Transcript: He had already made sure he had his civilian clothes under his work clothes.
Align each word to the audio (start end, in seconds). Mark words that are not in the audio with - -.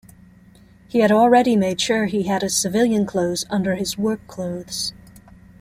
He 0.87 1.01
had 1.01 1.11
already 1.11 1.55
made 1.55 1.79
sure 1.79 2.05
he 2.07 2.23
had 2.23 2.41
his 2.41 2.57
civilian 2.59 3.05
clothes 3.05 3.45
under 3.51 3.75
his 3.75 3.99
work 3.99 4.25
clothes. 4.27 4.93